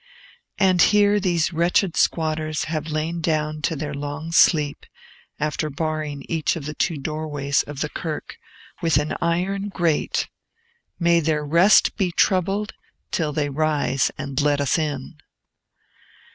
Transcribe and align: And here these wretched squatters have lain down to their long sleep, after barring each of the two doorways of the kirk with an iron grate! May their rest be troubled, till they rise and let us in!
And 0.57 0.81
here 0.81 1.19
these 1.19 1.53
wretched 1.53 1.95
squatters 1.95 2.63
have 2.63 2.87
lain 2.87 3.21
down 3.21 3.61
to 3.61 3.75
their 3.75 3.93
long 3.93 4.31
sleep, 4.31 4.87
after 5.39 5.69
barring 5.69 6.25
each 6.27 6.55
of 6.55 6.65
the 6.65 6.73
two 6.73 6.97
doorways 6.97 7.61
of 7.67 7.81
the 7.81 7.89
kirk 7.89 8.37
with 8.81 8.97
an 8.97 9.13
iron 9.21 9.69
grate! 9.69 10.27
May 10.97 11.19
their 11.19 11.45
rest 11.45 11.95
be 11.97 12.11
troubled, 12.11 12.73
till 13.11 13.31
they 13.31 13.49
rise 13.49 14.09
and 14.17 14.41
let 14.41 14.59
us 14.59 14.79
in! 14.79 15.19